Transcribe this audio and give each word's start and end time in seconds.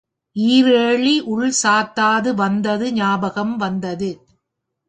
இரேழி 0.35 1.13
உள் 1.25 1.51
சாத்தாது 1.63 2.33
வந்தது 2.33 2.93
ஞாபகம் 2.93 3.55
வந்தது. 3.57 4.11